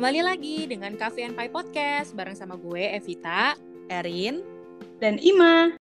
[0.00, 3.52] Kembali lagi dengan Cafe and Pie Podcast bareng sama gue Evita,
[3.92, 4.40] Erin,
[4.96, 5.76] dan Ima.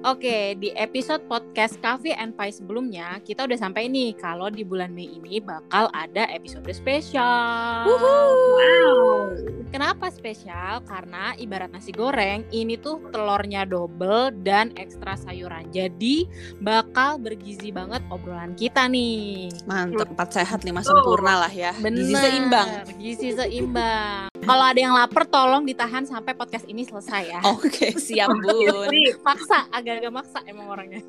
[0.00, 4.96] Oke, di episode podcast Cafe and Pie sebelumnya, kita udah sampai nih kalau di bulan
[4.96, 7.84] Mei ini bakal ada episode spesial.
[7.84, 9.36] Wow.
[9.68, 10.80] Kenapa spesial?
[10.88, 15.68] Karena ibarat nasi goreng, ini tuh telurnya double dan ekstra sayuran.
[15.68, 16.24] Jadi
[16.64, 19.52] bakal bergizi banget obrolan kita nih.
[19.68, 21.76] mantep, empat sehat lima sempurna lah ya.
[21.76, 22.08] Bener.
[22.08, 22.68] Gizi seimbang.
[22.96, 24.29] Gizi seimbang.
[24.40, 27.40] Kalau ada yang lapar, tolong ditahan sampai podcast ini selesai ya.
[27.44, 28.88] Oke, siap bun.
[29.20, 31.02] maksa agak-agak maksa emang orangnya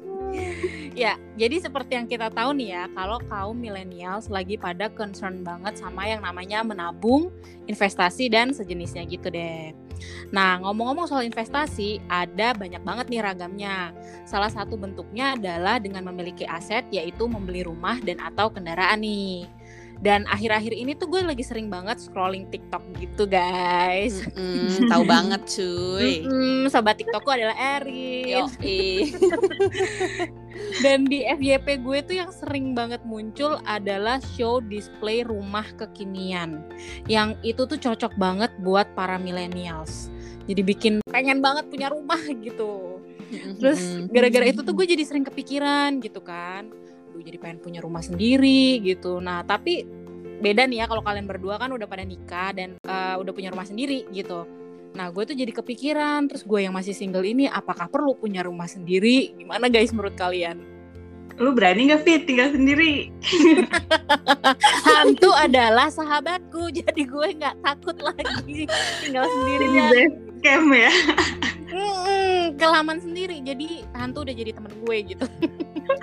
[1.02, 5.80] ya jadi seperti yang kita tahu nih ya kalau kaum millennials lagi pada concern banget
[5.80, 7.32] sama yang namanya menabung
[7.68, 9.74] investasi dan sejenisnya gitu deh
[10.34, 13.94] Nah, ngomong-ngomong soal investasi, ada banyak banget nih ragamnya.
[14.26, 19.46] Salah satu bentuknya adalah dengan memiliki aset, yaitu membeli rumah dan atau kendaraan nih.
[20.02, 24.26] Dan akhir-akhir ini tuh gue lagi sering banget scrolling TikTok gitu guys.
[24.34, 26.26] Mm-mm, tahu banget cuy.
[26.26, 28.50] Mm-mm, sobat TikTokku adalah Erin.
[30.84, 36.66] Dan di FYP gue tuh yang sering banget muncul adalah show display rumah kekinian.
[37.06, 40.10] Yang itu tuh cocok banget buat para millennials.
[40.50, 42.98] Jadi bikin pengen banget punya rumah gitu.
[43.62, 46.74] Terus gara-gara itu tuh gue jadi sering kepikiran gitu kan.
[47.12, 49.20] Aduh jadi pengen punya rumah sendiri gitu.
[49.20, 49.84] Nah tapi
[50.42, 53.68] beda nih ya kalau kalian berdua kan udah pada nikah dan eh, udah punya rumah
[53.68, 54.48] sendiri gitu.
[54.96, 58.72] Nah gue tuh jadi kepikiran terus gue yang masih single ini apakah perlu punya rumah
[58.72, 59.36] sendiri?
[59.36, 60.64] Gimana guys menurut kalian?
[61.40, 63.12] Lu berani gak Fit tinggal sendiri?
[64.88, 68.68] Hantu adalah sahabatku jadi gue nggak takut lagi
[69.04, 69.92] tinggal sendirian.
[69.92, 70.92] best camp ya.
[71.72, 75.26] Mm-mm, kelaman sendiri jadi hantu udah jadi temen gue gitu.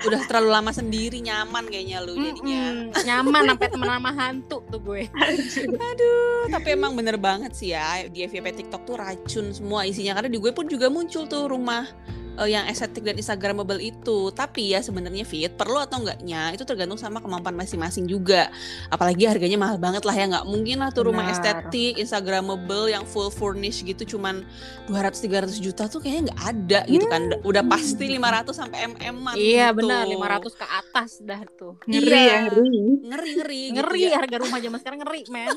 [0.05, 2.63] Udah terlalu lama sendiri nyaman kayaknya lu jadinya.
[2.71, 5.01] Mm-mm, nyaman sampai temen sama hantu tuh gue.
[5.89, 10.29] Aduh, tapi emang bener banget sih ya di FYP TikTok tuh racun semua isinya karena
[10.29, 11.89] di gue pun juga muncul tuh rumah
[12.35, 14.29] eh, yang estetik dan instagramable itu.
[14.29, 18.51] Tapi ya sebenarnya fit perlu atau enggaknya itu tergantung sama kemampuan masing-masing juga.
[18.87, 21.39] Apalagi harganya mahal banget lah ya nggak mungkin lah tuh rumah Benar.
[21.39, 24.45] estetik instagramable yang full furnish gitu cuman
[24.85, 25.15] 200
[25.49, 27.21] 300 juta tuh kayaknya nggak ada gitu kan.
[27.41, 29.77] Udah pasti 500 sampai mm Iya gitu.
[29.79, 31.73] benar 500 ke atas dah tuh.
[31.85, 32.19] Ngeri Iya.
[32.21, 32.69] ya, ngeri.
[32.99, 34.11] Ngeri ngeri gitu Ngeri ya.
[34.17, 35.49] harga rumah zaman sekarang ngeri men.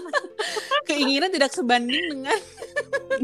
[0.89, 2.39] Keinginan tidak sebanding dengan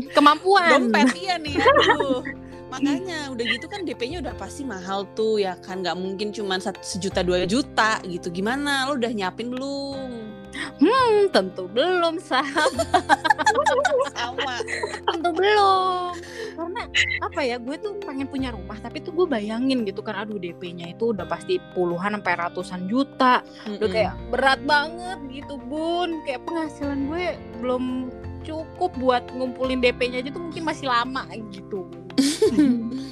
[0.09, 0.69] Kemampuan.
[0.71, 2.23] dompet iya nih aduh
[2.69, 7.25] makanya udah gitu kan DP-nya udah pasti mahal tuh ya kan nggak mungkin cuma sejuta
[7.25, 10.29] dua juta gitu gimana lo udah nyiapin belum
[10.79, 12.89] Hmm, tentu belum sahabat.
[14.15, 14.55] sama
[15.07, 16.13] tentu belum.
[16.59, 16.83] Karena
[17.23, 20.91] apa ya gue tuh pengen punya rumah tapi tuh gue bayangin gitu kan aduh DP-nya
[20.91, 23.45] itu udah pasti puluhan sampai ratusan juta.
[23.69, 26.23] Udah kayak berat banget gitu bun.
[26.27, 27.27] Kayak penghasilan gue
[27.63, 27.85] belum
[28.43, 31.87] cukup buat ngumpulin DP-nya aja tuh mungkin masih lama gitu.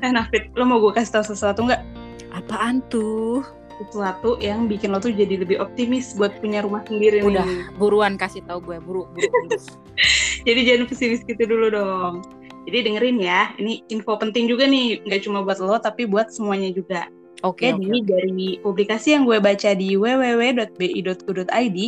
[0.00, 1.84] Eh, nah Fit, lo mau gue kasih tau sesuatu nggak?
[2.32, 3.44] Apaan tuh?
[3.76, 7.44] Sesuatu yang bikin lo tuh jadi lebih optimis buat punya rumah sendiri Udah.
[7.44, 7.68] nih.
[7.76, 9.28] Buruan kasih tahu gue, buru buru.
[9.28, 9.60] buru.
[10.48, 12.24] Jadi jangan pesimis gitu dulu dong.
[12.64, 16.72] Jadi dengerin ya, ini info penting juga nih, nggak cuma buat lo, tapi buat semuanya
[16.72, 17.08] juga.
[17.44, 18.08] Oke, Jadi oke.
[18.08, 21.78] dari publikasi yang gue baca di www.bi.go.id,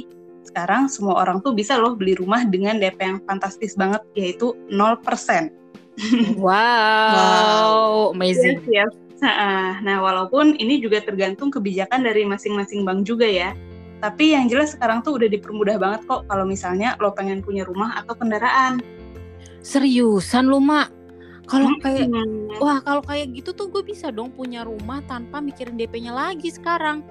[0.49, 5.62] sekarang semua orang tuh bisa loh beli rumah dengan DP yang fantastis banget, yaitu 0%.
[6.41, 8.65] Wow, amazing.
[8.69, 8.93] Yes, yes.
[9.23, 13.55] Nah, nah, walaupun ini juga tergantung kebijakan dari masing-masing bank juga ya.
[14.03, 18.03] Tapi yang jelas sekarang tuh udah dipermudah banget kok kalau misalnya lo pengen punya rumah
[18.03, 18.83] atau kendaraan.
[19.63, 20.91] Seriusan lu, Mak?
[21.47, 22.51] Kalau kayak Hmm.
[22.59, 27.07] Wah kalau kayak gitu tuh gue bisa dong punya rumah tanpa mikirin DP-nya lagi sekarang.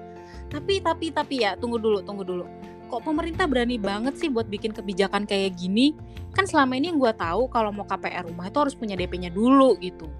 [0.52, 2.44] Tapi tapi tapi ya tunggu dulu tunggu dulu.
[2.92, 5.96] Kok pemerintah berani banget sih buat bikin kebijakan kayak gini?
[6.36, 9.80] Kan selama ini yang gue tahu kalau mau KPR rumah itu harus punya DP-nya dulu
[9.80, 10.12] gitu.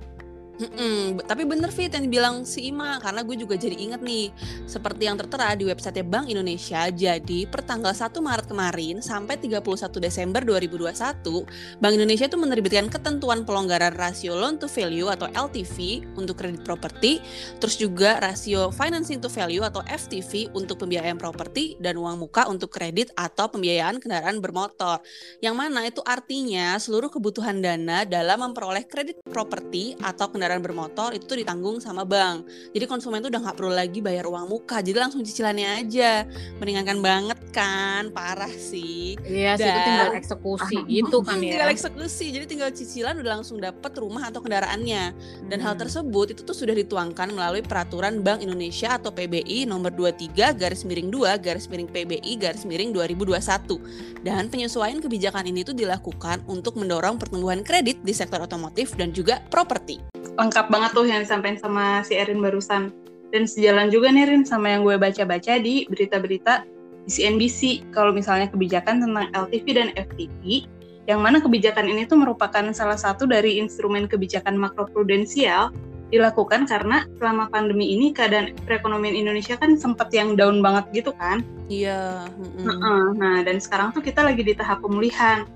[0.62, 4.31] Mm-mm, tapi bener Fit yang dibilang si Ima karena gue juga jadi inget nih
[4.63, 9.59] seperti yang tertera di website Bank Indonesia jadi per tanggal 1 Maret kemarin sampai 31
[9.98, 16.39] Desember 2021 Bank Indonesia itu menerbitkan ketentuan pelonggaran rasio loan to value atau LTV untuk
[16.39, 17.19] kredit properti
[17.59, 22.69] terus juga rasio financing to value atau FTV untuk pembiayaan properti dan uang muka untuk
[22.69, 25.01] kredit atau pembiayaan kendaraan bermotor.
[25.41, 31.16] Yang mana itu artinya seluruh kebutuhan dana dalam memperoleh kredit properti atau kendaraan kendaraan bermotor
[31.16, 32.45] itu tuh ditanggung sama bank.
[32.77, 36.28] Jadi konsumen tuh udah nggak perlu lagi bayar uang muka, jadi langsung cicilannya aja.
[36.60, 39.16] Meringankan banget kan, parah sih.
[39.25, 41.57] Iya sih itu Dan- tinggal eksekusi gitu kan ya.
[41.57, 45.16] Tinggal eksekusi, jadi tinggal cicilan udah langsung dapat rumah atau kendaraannya.
[45.49, 45.81] Dan hal Hmm.
[45.81, 51.09] tersebut itu tuh sudah dituangkan melalui peraturan Bank Indonesia atau PBI nomor 23 garis miring
[51.09, 53.81] 2 garis miring PBI garis miring 2021.
[54.21, 59.41] Dan penyesuaian kebijakan ini tuh dilakukan untuk mendorong pertumbuhan kredit di sektor otomotif dan juga
[59.48, 60.11] properti.
[60.39, 62.91] Lengkap banget tuh yang disampaikan sama si Erin barusan.
[63.33, 66.69] Dan sejalan juga nih Rin sama yang gue baca-baca di berita-berita
[67.09, 70.69] di CNBC kalau misalnya kebijakan tentang LTV dan FTV
[71.10, 75.74] yang mana kebijakan ini tuh merupakan salah satu dari instrumen kebijakan makroprudensial
[76.13, 81.41] dilakukan karena selama pandemi ini keadaan perekonomian Indonesia kan sempat yang down banget gitu kan.
[81.72, 82.28] Iya.
[82.36, 82.69] mm-mm.
[82.69, 83.03] Heeh.
[83.16, 85.48] Nah, dan sekarang tuh kita lagi di tahap pemulihan.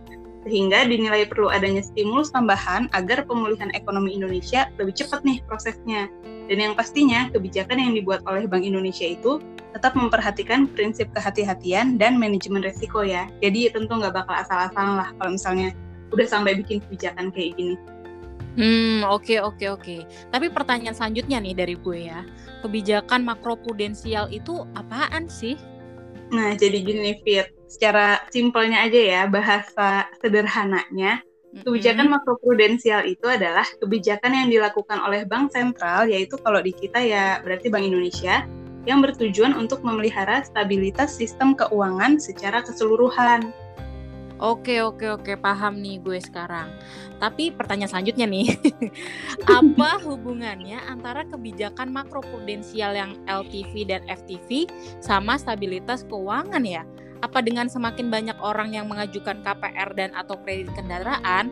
[0.46, 6.06] Sehingga dinilai perlu adanya stimulus tambahan agar pemulihan ekonomi Indonesia lebih cepat nih prosesnya.
[6.46, 9.42] Dan yang pastinya, kebijakan yang dibuat oleh Bank Indonesia itu
[9.74, 13.26] tetap memperhatikan prinsip kehati-hatian dan manajemen resiko ya.
[13.42, 15.74] Jadi tentu nggak bakal asal-asalan lah kalau misalnya
[16.14, 17.76] udah sampai bikin kebijakan kayak gini.
[18.56, 19.96] Hmm, oke oke oke.
[20.32, 22.24] Tapi pertanyaan selanjutnya nih dari gue ya.
[22.64, 25.60] Kebijakan makroprudensial itu apaan sih?
[26.32, 31.22] Nah, jadi gini Fit, secara simpelnya aja ya, bahasa sederhananya,
[31.56, 37.40] Kebijakan makroprudensial itu adalah kebijakan yang dilakukan oleh bank sentral, yaitu kalau di kita ya
[37.40, 38.44] berarti Bank Indonesia,
[38.84, 43.56] yang bertujuan untuk memelihara stabilitas sistem keuangan secara keseluruhan.
[44.36, 46.68] Oke oke oke paham nih gue sekarang.
[47.16, 48.52] Tapi pertanyaan selanjutnya nih,
[49.58, 54.68] apa hubungannya antara kebijakan makroprudensial yang LTV dan FTV
[55.00, 56.84] sama stabilitas keuangan ya?
[57.24, 61.48] Apa dengan semakin banyak orang yang mengajukan KPR dan atau kredit kendaraan,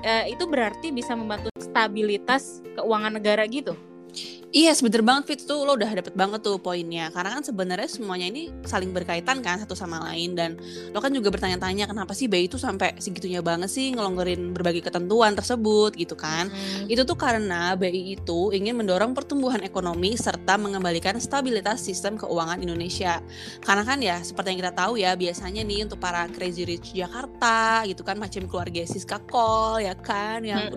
[0.00, 3.76] eh, itu berarti bisa membantu stabilitas keuangan negara gitu?
[4.54, 7.10] Iya, sebener banget Fit tuh lo udah dapet banget tuh poinnya.
[7.10, 10.54] Karena kan sebenarnya semuanya ini saling berkaitan kan satu sama lain dan
[10.94, 15.34] lo kan juga bertanya-tanya kenapa sih BI itu sampai segitunya banget sih ngelonggarin berbagai ketentuan
[15.34, 16.54] tersebut gitu kan.
[16.54, 16.86] Hmm.
[16.86, 23.18] Itu tuh karena BI itu ingin mendorong pertumbuhan ekonomi serta mengembalikan stabilitas sistem keuangan Indonesia.
[23.58, 27.82] Karena kan ya seperti yang kita tahu ya biasanya nih untuk para crazy rich Jakarta
[27.90, 30.70] gitu kan macam keluarga Siska Kol ya kan yang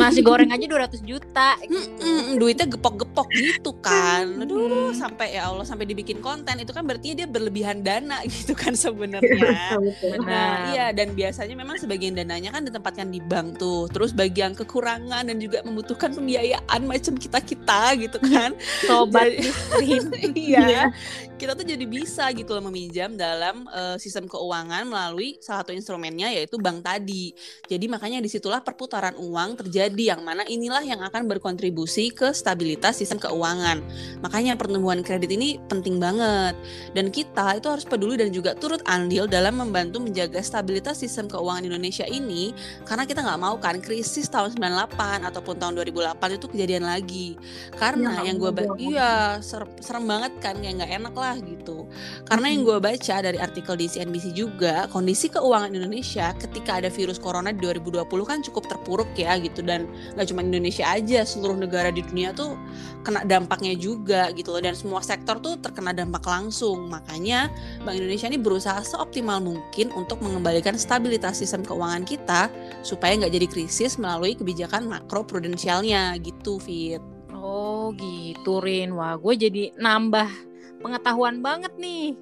[0.00, 1.60] nasi goreng aja 200 juta.
[1.60, 1.76] gitu.
[1.76, 4.24] Mm-mm, duitnya gepok-gepok gitu kan.
[4.38, 4.94] Aduh, Hmm.
[4.94, 9.76] sampai ya Allah sampai dibikin konten itu kan berarti dia berlebihan dana gitu kan sebenarnya.
[9.78, 10.22] Benar.
[10.22, 13.90] Nah, iya dan biasanya memang sebagian dananya kan ditempatkan di bank tuh.
[13.90, 18.54] Terus bagi yang kekurangan dan juga membutuhkan pembiayaan macam kita-kita gitu kan.
[18.88, 20.02] Sobat miskin.
[20.36, 20.90] iya.
[21.34, 26.30] Kita tuh jadi bisa gitu loh meminjam dalam eh, sistem keuangan melalui salah satu instrumennya
[26.30, 27.34] yaitu bank tadi.
[27.66, 32.91] Jadi makanya di situlah perputaran uang terjadi yang mana inilah yang akan berkontribusi ke stabilitas
[32.96, 33.84] sistem keuangan.
[34.24, 36.56] Makanya pertumbuhan kredit ini penting banget.
[36.96, 41.66] Dan kita itu harus peduli dan juga turut andil dalam membantu menjaga stabilitas sistem keuangan
[41.66, 42.56] Indonesia ini
[42.88, 47.36] karena kita nggak mau kan krisis tahun 98 ataupun tahun 2008 itu kejadian lagi.
[47.76, 51.81] Karena Ya, yang gue iya serem, serem banget kan kayak nggak enak lah gitu.
[52.26, 57.20] Karena yang gue baca dari artikel di CNBC juga kondisi keuangan Indonesia ketika ada virus
[57.20, 59.60] corona di 2020 kan cukup terpuruk ya gitu.
[59.60, 62.56] Dan nggak cuma Indonesia aja seluruh negara di dunia tuh
[63.04, 64.62] kena dampaknya juga gitu loh.
[64.62, 66.88] Dan semua sektor tuh terkena dampak langsung.
[66.88, 67.52] Makanya
[67.82, 72.48] Bank Indonesia ini berusaha seoptimal mungkin untuk mengembalikan stabilitas sistem keuangan kita
[72.82, 77.02] supaya nggak jadi krisis melalui kebijakan makroprudensialnya gitu Fit.
[77.32, 80.51] Oh gitu Rin, wah gue jadi nambah
[80.82, 82.18] pengetahuan banget nih.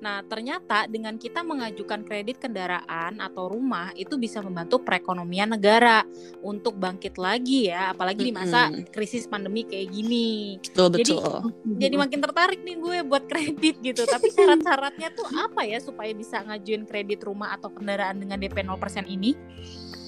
[0.00, 6.02] Nah ternyata dengan kita mengajukan kredit kendaraan atau rumah itu bisa membantu perekonomian negara
[6.40, 10.56] untuk bangkit lagi ya, apalagi di masa krisis pandemi kayak gini.
[10.64, 11.40] Betul Jadi- betul.
[11.76, 14.02] Jadi makin tertarik nih gue buat kredit gitu.
[14.08, 19.04] Tapi syarat-syaratnya tuh apa ya supaya bisa ngajuin kredit rumah atau kendaraan dengan DP 0%
[19.04, 19.36] ini?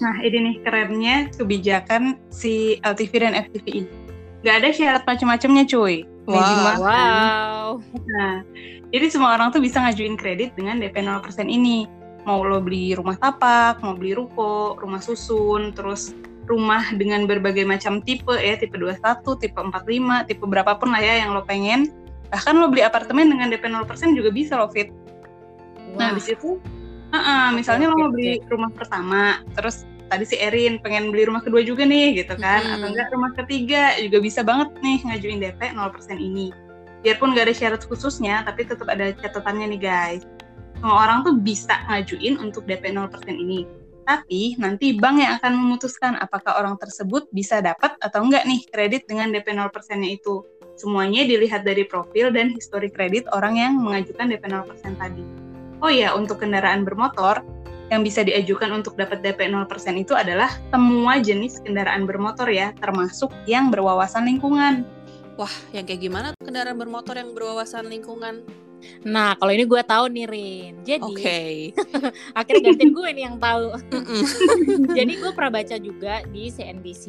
[0.00, 3.90] Nah, ini nih kerennya kebijakan si LTV dan FTV ini.
[4.42, 6.02] Nggak ada syarat macam-macamnya cuy.
[6.26, 6.34] Wow.
[6.38, 6.80] Amazing banget?
[6.82, 7.66] Wow.
[8.06, 8.36] Nah,
[8.94, 11.88] jadi semua orang tuh bisa ngajuin kredit dengan DP 0% ini.
[12.22, 16.14] Mau lo beli rumah tapak, mau beli ruko, rumah susun, terus
[16.46, 19.02] rumah dengan berbagai macam tipe ya, tipe 21,
[19.42, 21.90] tipe 45, tipe berapapun lah ya yang lo pengen.
[22.30, 24.94] Bahkan lo beli apartemen dengan DP 0% juga bisa lo fit.
[25.98, 26.16] Nah, Wah.
[26.16, 26.62] di situ
[27.12, 31.40] uh-uh, misalnya oke, lo mau beli rumah pertama, terus tadi si Erin pengen beli rumah
[31.40, 32.74] kedua juga nih gitu kan, Mm-mm.
[32.76, 36.52] atau enggak rumah ketiga juga bisa banget nih ngajuin DP 0% ini.
[37.00, 40.22] Biarpun nggak ada syarat khususnya, tapi tetap ada catatannya nih guys.
[40.76, 43.64] Semua orang tuh bisa ngajuin untuk DP 0% ini.
[44.04, 49.08] Tapi nanti bank yang akan memutuskan apakah orang tersebut bisa dapat atau enggak nih kredit
[49.08, 50.44] dengan DP 0%-nya itu.
[50.76, 55.24] Semuanya dilihat dari profil dan histori kredit orang yang mengajukan DP 0% tadi.
[55.82, 57.42] Oh iya, untuk kendaraan bermotor,
[57.92, 59.68] yang bisa diajukan untuk dapat DP 0%
[60.00, 64.88] itu adalah semua jenis kendaraan bermotor ya, termasuk yang berwawasan lingkungan.
[65.36, 68.40] Wah, yang kayak gimana kendaraan bermotor yang berwawasan lingkungan?
[69.02, 70.72] Nah, kalau ini gue tahu nih Rin.
[70.86, 71.42] Jadi Oke.
[72.38, 73.66] akhirnya gantiin gue nih yang tahu.
[74.98, 77.04] Jadi gue pernah baca juga di CNBC,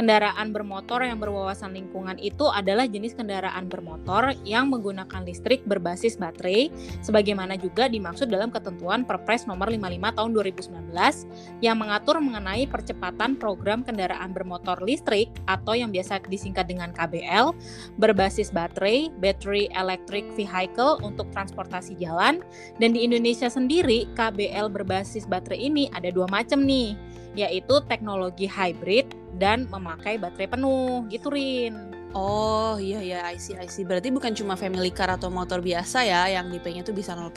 [0.00, 6.72] kendaraan bermotor yang berwawasan lingkungan itu adalah jenis kendaraan bermotor yang menggunakan listrik berbasis baterai,
[7.04, 13.84] sebagaimana juga dimaksud dalam ketentuan Perpres nomor 55 tahun 2019 yang mengatur mengenai percepatan program
[13.84, 17.52] kendaraan bermotor listrik atau yang biasa disingkat dengan KBL
[18.00, 22.42] berbasis baterai, battery electric vehicle untuk transportasi jalan
[22.82, 26.98] dan di Indonesia sendiri KBL berbasis baterai ini ada dua macam nih
[27.38, 32.00] yaitu teknologi hybrid dan memakai baterai penuh gitu Rin.
[32.10, 33.86] Oh iya iya I see I see.
[33.86, 37.30] Berarti bukan cuma family car atau motor biasa ya yang DP-nya tuh bisa 0%.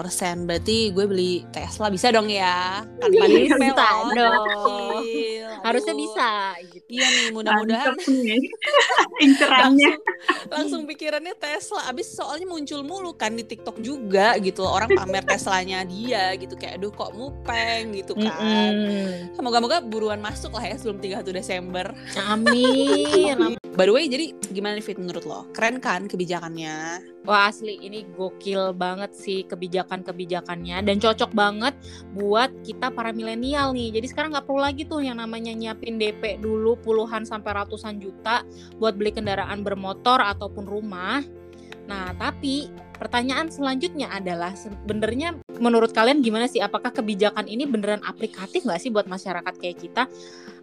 [0.50, 2.82] Berarti gue beli Tesla bisa dong ya.
[2.98, 3.78] Tanpa Bisa DP loh.
[3.78, 4.08] dong.
[5.64, 6.32] Harusnya bisa
[6.70, 6.88] gitu.
[6.92, 7.96] Iya nih mudah-mudahan.
[9.26, 9.64] Incerannya.
[9.64, 9.96] langsung,
[10.52, 11.88] langsung pikirannya Tesla.
[11.88, 14.68] Abis soalnya muncul mulu kan di TikTok juga gitu.
[14.68, 18.72] Orang pamer Teslanya dia gitu kayak aduh kok mupeng gitu kan.
[18.76, 19.34] Mm-mm.
[19.40, 21.96] Semoga-moga buruan masuk lah ya sebelum 31 Desember.
[22.20, 23.40] Amin.
[23.40, 23.58] amin.
[23.74, 25.50] By the way, jadi gimana nih Fit menurut lo?
[25.50, 27.02] Keren kan kebijakannya?
[27.26, 31.74] Wah asli ini gokil banget sih kebijakan-kebijakannya dan cocok banget
[32.14, 33.98] buat kita para milenial nih.
[33.98, 38.46] Jadi sekarang nggak perlu lagi tuh yang namanya nyiapin DP dulu puluhan sampai ratusan juta
[38.78, 41.26] buat beli kendaraan bermotor ataupun rumah.
[41.90, 42.70] Nah tapi
[43.02, 46.62] pertanyaan selanjutnya adalah sebenarnya menurut kalian gimana sih?
[46.62, 50.06] Apakah kebijakan ini beneran aplikatif nggak sih buat masyarakat kayak kita?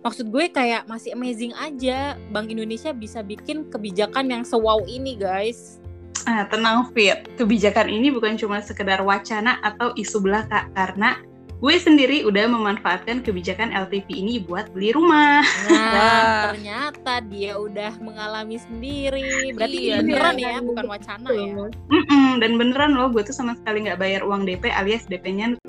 [0.00, 5.76] Maksud gue kayak masih amazing aja Bank Indonesia bisa bikin kebijakan yang sewow ini guys.
[6.24, 11.20] Ah, tenang Fit, kebijakan ini bukan cuma sekedar wacana atau isu belaka karena
[11.60, 15.44] gue sendiri udah memanfaatkan kebijakan LTV ini buat beli rumah.
[15.68, 19.52] Nah, ternyata dia udah mengalami sendiri.
[19.52, 20.56] Berarti Iya, beneran iya.
[20.56, 21.52] ya, bukan wacana ya.
[21.92, 25.60] Mm-mm, dan beneran loh, gue tuh sama sekali nggak bayar uang DP alias DP-nya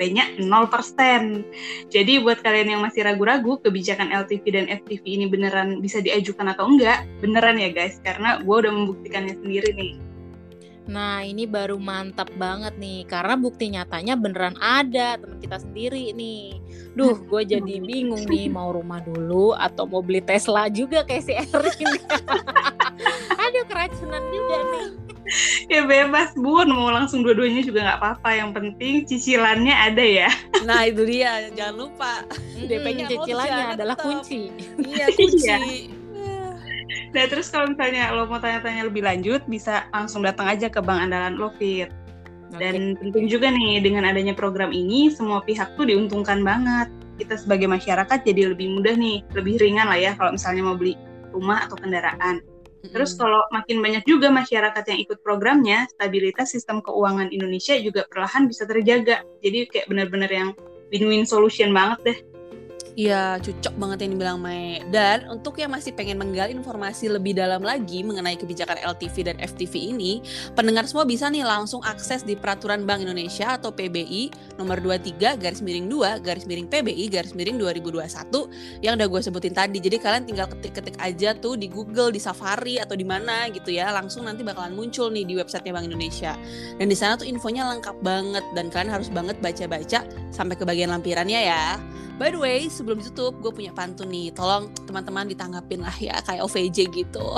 [0.00, 1.92] DP-nya 0%.
[1.92, 6.72] Jadi buat kalian yang masih ragu-ragu kebijakan LTV dan FTV ini beneran bisa diajukan atau
[6.72, 9.92] enggak, beneran ya guys, karena gue udah membuktikannya sendiri nih.
[10.88, 16.56] Nah, ini baru mantap banget nih karena bukti nyatanya beneran ada teman kita sendiri nih.
[16.96, 21.36] Duh, gue jadi bingung nih mau rumah dulu atau mau beli Tesla juga kayak si
[21.36, 21.94] Erin.
[23.44, 25.09] Aduh, keracunan juga nih.
[25.70, 28.30] Ya bebas bun, mau langsung dua-duanya juga nggak apa-apa.
[28.34, 30.30] Yang penting cicilannya ada ya.
[30.66, 32.26] Nah itu dia, jangan lupa.
[32.58, 34.06] DP-nya cicilannya adalah tetap.
[34.06, 34.50] kunci.
[34.82, 35.46] Iya kunci.
[35.46, 35.58] Iya.
[37.14, 41.10] Nah terus kalau misalnya lo mau tanya-tanya lebih lanjut, bisa langsung datang aja ke Bank
[41.10, 41.90] Andalan lo Fit.
[42.50, 46.90] Dan penting juga nih dengan adanya program ini semua pihak tuh diuntungkan banget.
[47.14, 50.98] Kita sebagai masyarakat jadi lebih mudah nih, lebih ringan lah ya kalau misalnya mau beli
[51.30, 52.42] rumah atau kendaraan.
[52.80, 58.48] Terus kalau makin banyak juga masyarakat yang ikut programnya, stabilitas sistem keuangan Indonesia juga perlahan
[58.48, 59.20] bisa terjaga.
[59.44, 60.50] Jadi kayak benar-benar yang
[60.88, 62.18] win-win solution banget deh.
[62.98, 64.82] Iya, cocok banget yang dibilang Mei.
[64.90, 69.94] Dan untuk yang masih pengen menggali informasi lebih dalam lagi mengenai kebijakan LTV dan FTV
[69.94, 70.18] ini,
[70.58, 75.62] pendengar semua bisa nih langsung akses di Peraturan Bank Indonesia atau PBI nomor 23 garis
[75.62, 79.78] miring 2 garis miring PBI garis miring 2021 yang udah gue sebutin tadi.
[79.78, 83.94] Jadi kalian tinggal ketik-ketik aja tuh di Google, di Safari atau di mana gitu ya.
[83.94, 86.34] Langsung nanti bakalan muncul nih di websitenya Bank Indonesia.
[86.74, 90.02] Dan di sana tuh infonya lengkap banget dan kalian harus banget baca-baca
[90.34, 91.78] sampai ke bagian lampirannya ya.
[92.20, 94.28] By the way, sebelum ditutup, gue punya pantun nih.
[94.36, 97.28] Tolong teman-teman ditanggapin lah ya, kayak OVJ gitu.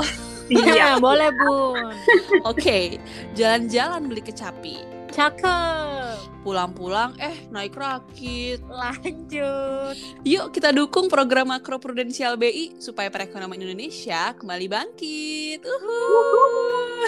[0.50, 0.98] Iya.
[1.04, 1.94] boleh bun.
[2.42, 2.98] Oke,
[3.38, 5.02] jalan-jalan beli kecapi.
[5.12, 6.42] Cakep.
[6.42, 8.64] Pulang-pulang, eh naik rakit.
[8.66, 9.94] Lanjut.
[10.26, 15.62] Yuk kita dukung program makro prudensial BI supaya perekonomian Indonesia kembali bangkit.
[15.62, 17.06] Uhuh.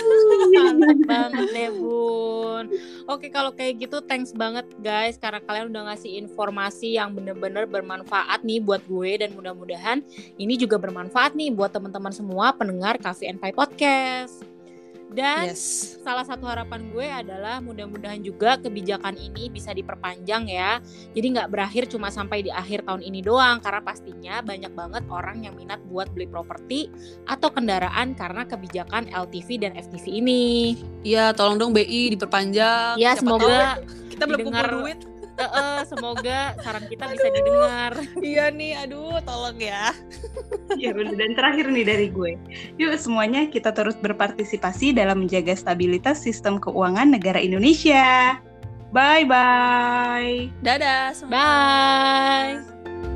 [0.55, 2.14] Mantap banget deh bun.
[3.15, 8.43] Oke kalau kayak gitu thanks banget guys karena kalian udah ngasih informasi yang bener-bener bermanfaat
[8.43, 10.03] nih buat gue dan mudah-mudahan
[10.35, 14.54] ini juga bermanfaat nih buat teman-teman semua pendengar Cafe and Pie Podcast.
[15.15, 15.95] Dan Yes.
[16.03, 20.83] salah satu harapan gue adalah mudah-mudahan juga kebijakan ini bisa diperpanjang ya.
[21.15, 25.47] Jadi nggak berakhir cuma sampai di akhir tahun ini doang karena pastinya banyak banget orang
[25.47, 26.91] yang minat buat beli properti
[27.31, 30.45] atau kendaraan karena kebijakan LTV dan FTV ini.
[31.07, 32.99] Ya, tolong dong BI diperpanjang.
[32.99, 34.99] Ya Siapa semoga tahu kita belum kumpul duit.
[35.35, 37.93] Eh, eh, semoga saran kita bisa didengar.
[38.23, 39.91] iya nih, aduh tolong ya.
[40.79, 41.15] Ya bener.
[41.19, 42.39] Dan terakhir nih dari gue,
[42.79, 48.39] yuk semuanya kita terus berpartisipasi dalam menjaga stabilitas sistem keuangan negara Indonesia.
[48.95, 50.51] Bye bye.
[50.63, 51.35] Dadah semua.
[51.35, 53.13] Bye.